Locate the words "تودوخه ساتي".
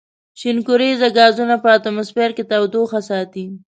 2.51-3.45